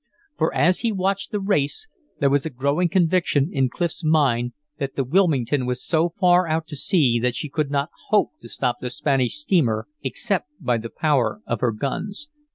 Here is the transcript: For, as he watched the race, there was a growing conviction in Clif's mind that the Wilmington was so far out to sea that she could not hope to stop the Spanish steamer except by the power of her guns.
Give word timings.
For, 0.35 0.51
as 0.55 0.79
he 0.79 0.91
watched 0.91 1.29
the 1.31 1.39
race, 1.39 1.87
there 2.19 2.31
was 2.31 2.43
a 2.43 2.49
growing 2.49 2.89
conviction 2.89 3.51
in 3.53 3.69
Clif's 3.69 4.03
mind 4.03 4.53
that 4.79 4.95
the 4.95 5.03
Wilmington 5.03 5.67
was 5.67 5.85
so 5.85 6.09
far 6.19 6.47
out 6.47 6.65
to 6.69 6.75
sea 6.75 7.19
that 7.19 7.35
she 7.35 7.49
could 7.49 7.69
not 7.69 7.91
hope 8.07 8.31
to 8.41 8.49
stop 8.49 8.77
the 8.81 8.89
Spanish 8.89 9.35
steamer 9.35 9.87
except 10.01 10.49
by 10.59 10.79
the 10.79 10.89
power 10.89 11.43
of 11.45 11.59
her 11.61 11.71
guns. 11.71 12.29